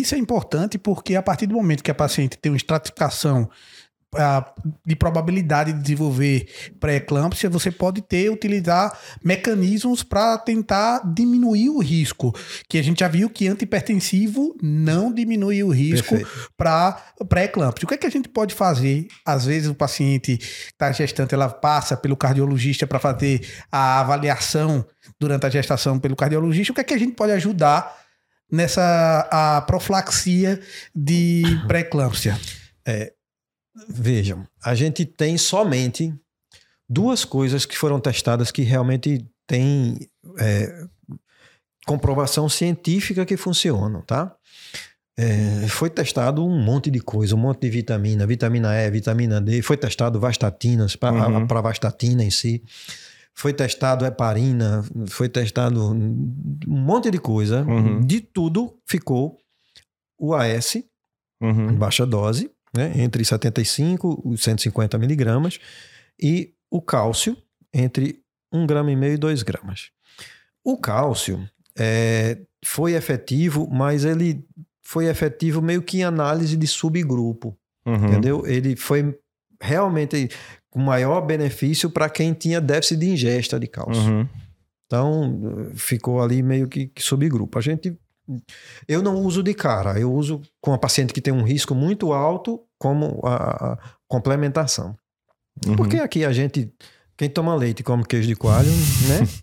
[0.00, 3.48] isso é importante porque a partir do momento que a paciente tem uma estratificação
[4.86, 6.48] de probabilidade de desenvolver
[6.80, 12.34] pré-eclâmpsia, você pode ter, utilizar mecanismos para tentar diminuir o risco.
[12.66, 16.16] Que a gente já viu que antihipertensivo não diminui o risco
[16.56, 16.92] para
[17.28, 17.84] pré-eclâmpsia.
[17.84, 19.06] O que é que a gente pode fazer?
[19.26, 24.86] Às vezes o paciente está gestante, ela passa pelo cardiologista para fazer a avaliação
[25.20, 26.72] durante a gestação pelo cardiologista.
[26.72, 28.07] O que é que a gente pode ajudar
[28.50, 30.60] nessa a profilaxia
[30.94, 32.38] de pré-eclâmpsia?
[32.86, 33.12] É,
[33.88, 36.12] Vejam, a gente tem somente
[36.88, 39.98] duas coisas que foram testadas que realmente têm
[40.38, 40.84] é,
[41.86, 44.34] comprovação científica que funcionam, tá?
[45.16, 49.62] É, foi testado um monte de coisa, um monte de vitamina, vitamina E, vitamina D,
[49.62, 51.46] foi testado vastatinas, para uhum.
[51.48, 52.62] a vastatina em si,
[53.38, 58.00] foi testado heparina, foi testado um monte de coisa, uhum.
[58.00, 59.38] de tudo ficou
[60.18, 60.82] o AS,
[61.40, 61.70] uhum.
[61.70, 65.60] em baixa dose, né, entre 75 e 150 miligramas,
[66.20, 67.36] e o cálcio
[67.72, 68.20] entre
[68.52, 69.90] 1,5 grama e meio e 2 gramas.
[70.64, 74.44] O cálcio é, foi efetivo, mas ele
[74.82, 77.94] foi efetivo meio que em análise de subgrupo, uhum.
[77.94, 78.44] entendeu?
[78.44, 79.16] Ele foi
[79.60, 80.28] realmente
[80.70, 84.02] com maior benefício para quem tinha déficit de ingesta de cálcio.
[84.02, 84.28] Uhum.
[84.86, 87.58] Então, ficou ali meio que, que subgrupo.
[87.58, 87.98] A gente
[88.86, 92.12] eu não uso de cara, eu uso com a paciente que tem um risco muito
[92.12, 94.94] alto como a, a complementação.
[95.66, 95.76] Uhum.
[95.76, 96.70] Porque aqui a gente,
[97.16, 98.70] quem toma leite come queijo de coalho,
[99.08, 99.26] né?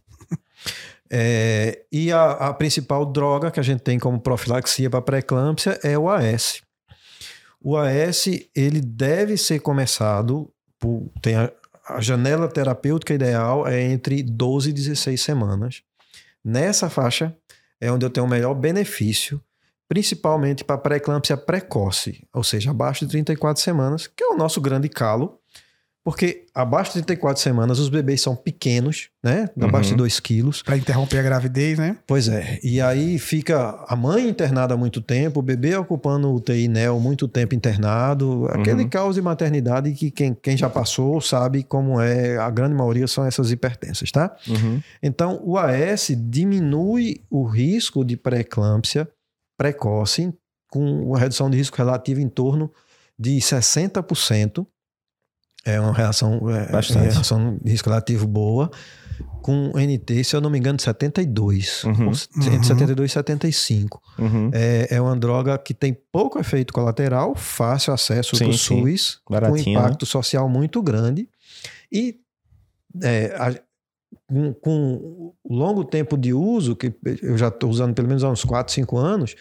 [1.08, 5.96] É, e a, a, principal droga que a gente tem como profilaxia para pré-eclâmpsia é
[5.96, 6.64] o AS.
[7.68, 11.52] O AS ele deve ser começado por, tem a,
[11.90, 15.82] a janela terapêutica ideal é entre 12 e 16 semanas.
[16.44, 17.36] Nessa faixa
[17.82, 19.42] é onde eu tenho o melhor benefício,
[19.90, 24.88] principalmente para pré-eclâmpsia precoce, ou seja, abaixo de 34 semanas, que é o nosso grande
[24.88, 25.40] calo,
[26.06, 29.50] porque abaixo de 34 semanas os bebês são pequenos, né?
[29.60, 29.96] Abaixo uhum.
[29.96, 30.62] de 2 quilos.
[30.62, 31.98] Para interromper a gravidez, né?
[32.06, 32.60] Pois é.
[32.64, 37.00] E aí fica a mãe internada há muito tempo, o bebê ocupando o UTI NEL
[37.00, 38.48] muito tempo internado.
[38.52, 38.90] Aquele uhum.
[38.90, 42.38] caos de maternidade que quem, quem já passou sabe como é.
[42.38, 44.38] A grande maioria são essas hipertensas, tá?
[44.48, 44.80] Uhum.
[45.02, 49.10] Então, o AS diminui o risco de pré-eclâmpsia
[49.58, 50.32] precoce
[50.70, 52.72] com uma redução de risco relativo em torno
[53.18, 54.68] de 60%
[55.66, 57.12] é uma reação, é, Bastante.
[57.12, 58.70] reação de risco relativo boa,
[59.42, 61.84] com NT, se eu não me engano, de 72.
[61.84, 62.12] Uhum.
[62.38, 62.64] Entre uhum.
[62.64, 64.02] 72 e 75.
[64.20, 64.52] Uhum.
[64.54, 69.58] É, é uma droga que tem pouco efeito colateral, fácil acesso sim, do SUS, com
[69.58, 71.28] impacto social muito grande.
[71.92, 72.20] E
[73.04, 73.56] é, a,
[74.28, 78.44] com, com longo tempo de uso, que eu já estou usando pelo menos há uns
[78.44, 79.36] 4, 5 anos,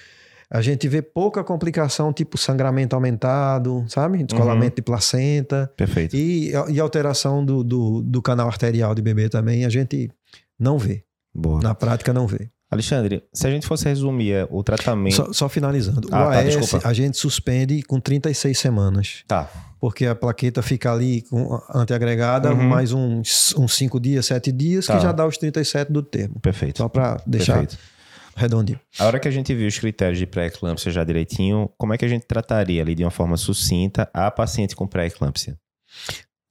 [0.55, 4.23] a gente vê pouca complicação, tipo sangramento aumentado, sabe?
[4.23, 4.77] Descolamento uhum.
[4.77, 5.73] de placenta.
[5.77, 6.15] Perfeito.
[6.15, 10.09] E, e alteração do, do, do, canal arterial de bebê também, a gente
[10.57, 11.03] não vê.
[11.35, 11.61] Boa.
[11.61, 12.49] Na prática, não vê.
[12.71, 15.17] Alexandre, se a gente fosse resumir é, o tratamento.
[15.17, 16.07] Só, só finalizando.
[16.13, 16.89] Ah, o tá, AS desculpa.
[16.89, 19.25] a gente suspende com 36 semanas.
[19.27, 19.51] Tá.
[19.81, 22.69] Porque a plaqueta fica ali com antiagregada uhum.
[22.69, 24.97] mais uns 5 dias, 7 dias, tá.
[24.97, 26.39] que já dá os 37 do termo.
[26.39, 26.79] Perfeito.
[26.79, 27.55] Só para deixar.
[27.55, 27.94] Perfeito
[28.37, 28.81] redondinho.
[28.99, 32.05] A hora que a gente viu os critérios de pré-eclâmpsia já direitinho, como é que
[32.05, 35.57] a gente trataria ali de uma forma sucinta a paciente com pré-eclâmpsia?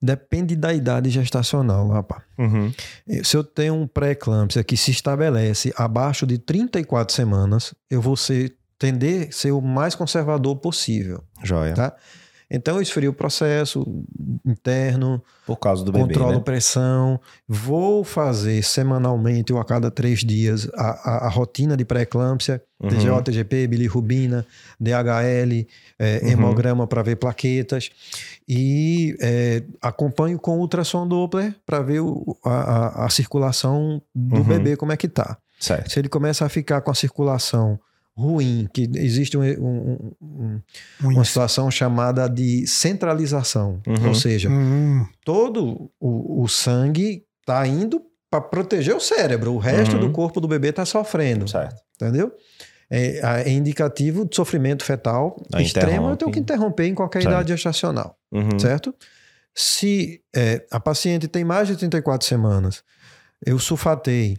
[0.02, 2.24] Depende da idade gestacional, rapaz.
[2.38, 2.74] Uhum.
[3.24, 8.54] Se eu tenho um pré-eclâmpsia que se estabelece abaixo de 34 semanas, eu vou ser,
[8.78, 11.24] tender a ser o mais conservador possível.
[11.42, 11.74] Joia.
[11.74, 11.96] Tá?
[12.53, 13.84] Então eu esfrio o processo
[14.46, 15.24] interno.
[15.44, 16.40] Por causa do bebê, Controlo né?
[16.40, 17.19] pressão.
[17.47, 22.62] Vou fazer semanalmente ou a cada três dias a, a, a rotina de pré-eclâmpsia.
[22.80, 22.90] Uhum.
[22.90, 24.46] TGO, TGP, bilirrubina,
[24.80, 25.66] DHL,
[25.97, 26.30] é, uhum.
[26.30, 27.90] hemograma para ver plaquetas.
[28.47, 34.44] E é, acompanho com ultrassom Doppler para ver o, a, a, circulação do uhum.
[34.44, 35.38] bebê, como é que tá.
[35.59, 35.91] Certo.
[35.91, 37.80] Se ele começa a ficar com a circulação
[38.16, 40.61] ruim, que existe um, um, um,
[41.02, 44.09] uma situação chamada de centralização, uhum.
[44.09, 45.05] ou seja, uhum.
[45.26, 50.02] todo o, o sangue está indo para proteger o cérebro, o resto uhum.
[50.02, 51.82] do corpo do bebê está sofrendo, certo.
[51.96, 52.32] entendeu?
[52.90, 57.34] É, é, indicativo de sofrimento fetal A extremo, eu tenho que interromper em qualquer certo.
[57.34, 58.59] idade gestacional, uhum.
[58.59, 58.93] certo?
[59.55, 62.84] Se é, a paciente tem mais de 34 semanas,
[63.46, 64.38] eu sulfatei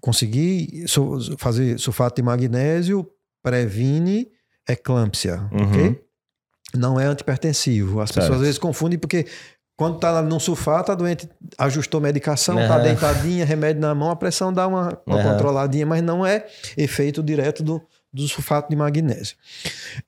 [0.00, 0.84] conseguir
[1.38, 3.08] fazer sulfato de magnésio
[3.42, 4.28] previne
[4.68, 5.68] eclâmpsia, uhum.
[5.68, 6.04] ok?
[6.74, 8.00] Não é antipertensivo.
[8.00, 8.20] As certo.
[8.20, 9.26] pessoas às vezes confundem porque
[9.78, 12.66] quando tá no sulfato, a doente ajustou medicação, uhum.
[12.66, 15.22] tá deitadinha, remédio na mão, a pressão dá uma, uma uhum.
[15.22, 16.44] controladinha, mas não é
[16.76, 17.80] efeito direto do,
[18.12, 19.36] do sulfato de magnésio.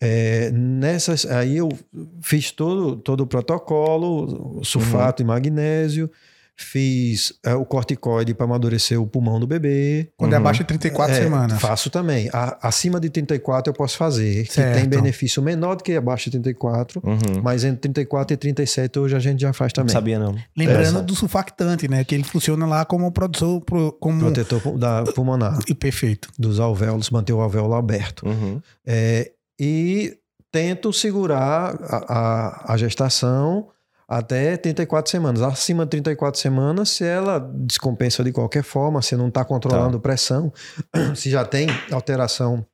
[0.00, 1.68] É, nessas, aí eu
[2.20, 6.10] fiz todo, todo o protocolo, sulfato de magnésio,
[6.64, 10.08] fiz é, o corticoide para amadurecer o pulmão do bebê.
[10.16, 11.60] Quando é abaixo de 34 É, semanas.
[11.60, 12.28] Faço também.
[12.32, 14.74] A- acima de 34 eu posso fazer, que Certo.
[14.78, 17.42] tem benefício menor do que abaixo de 34, Uhum.
[17.42, 19.92] mas entre 34 e 37 hoje a gente já faz Não também.
[19.92, 20.36] sabia, não.
[20.56, 22.04] Lembrando É, do sulfactante, né?
[22.04, 26.28] Que ele funciona lá como produtor, pro- como Protetor da pulmonar, e perfeito.
[26.38, 28.26] dos alvéolos, manter o alvéolo aberto.
[28.26, 28.60] Uhum.
[28.86, 30.16] É, e
[30.52, 31.96] tento segurar a,
[32.68, 33.68] a- a gestação
[34.10, 35.40] até 34 semanas.
[35.40, 40.52] Acima de 34 semanas, se ela descompensa de qualquer forma, se não está controlando pressão,
[41.14, 42.66] se já tem alteração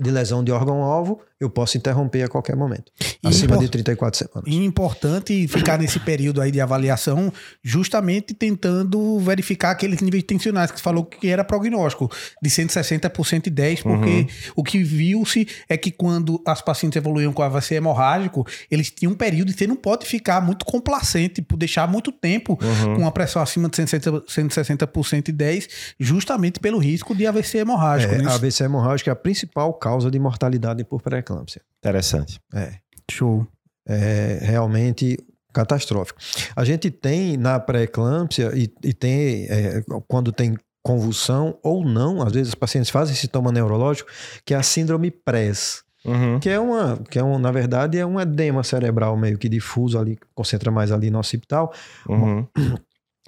[0.00, 2.92] de lesão de órgão-alvo, eu posso interromper a qualquer momento.
[3.22, 4.44] E Acima de 34 semanas.
[4.46, 7.32] E importante ficar nesse período aí de avaliação,
[7.64, 12.10] justamente tentando verificar aqueles níveis tensionais que você falou que era prognóstico,
[12.42, 14.26] de 160 por 110, porque Uhum.
[14.56, 19.16] o que viu-se é que quando as pacientes evoluíam com AVC hemorrágico, eles tinham um
[19.16, 22.96] período e você não pode ficar muito complacente por deixar muito tempo Uhum.
[22.96, 28.14] com a pressão acima de 160, 160 por 110, justamente pelo risco de AVC hemorrágico.
[28.14, 28.30] É, né?
[28.30, 31.00] a AVC hemorrágica é a principal causa de mortalidade por
[31.30, 31.62] pré-eclâmpsia.
[31.78, 32.40] Interessante.
[32.54, 32.74] É.
[33.10, 33.46] Show.
[33.86, 35.18] é realmente
[35.52, 36.20] catastrófico.
[36.54, 42.32] A gente tem na pré-eclâmpsia e, e tem, é, quando tem convulsão ou não, às
[42.32, 44.08] vezes os pacientes fazem sintoma neurológico,
[44.44, 46.40] que é a síndrome PRES, Uhum.
[46.40, 49.98] que é uma, que é um, na verdade, é um edema cerebral meio que difuso
[49.98, 51.74] ali, concentra mais ali no occipital,
[52.08, 52.46] Uhum.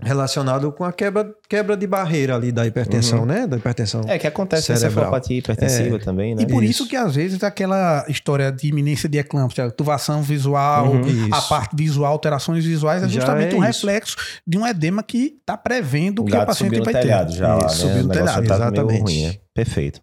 [0.01, 3.47] Relacionado com a quebra, quebra de barreira ali da hipertensão, né?
[3.47, 4.01] Da hipertensão.
[4.07, 4.91] É que acontece Cerebral.
[4.91, 5.99] cefalopatia hipertensiva É.
[5.99, 6.43] também, né?
[6.43, 6.83] E por isso.
[6.83, 6.89] Isso.
[6.89, 11.29] que às vezes aquela história de iminência de eclâmpsia, tubação visual, Uhum.
[11.31, 14.17] a parte visual, alterações visuais, é justamente é um reflexo
[14.47, 17.39] de um edema que está prevendo O que o paciente vai telhado ter.
[17.39, 17.69] já, Isso, né?
[17.93, 18.47] subiu no telhado.
[18.47, 19.01] tá Exatamente.
[19.03, 19.35] ruim, né?
[19.55, 20.01] Perfeito.